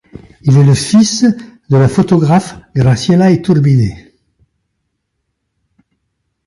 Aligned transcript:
Il 0.41 0.57
est 0.57 0.63
le 0.63 0.73
fils 0.73 1.25
de 1.69 1.77
la 1.77 1.87
photographe 1.87 2.55
Graciela 2.75 3.29
Iturbide. 3.29 4.11